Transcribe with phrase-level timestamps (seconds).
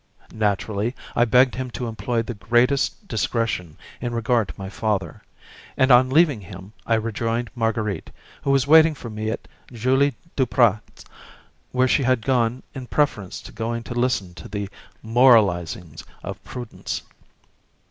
[0.33, 5.21] Naturally, I begged him to employ the greatest discretion in regard to my father,
[5.77, 8.09] and on leaving him I rejoined Marguerite,
[8.41, 11.05] who was waiting for me at Julie Duprat's,
[11.71, 14.69] where she had gone in preference to going to listen to the
[15.03, 17.03] moralizings of Prudence.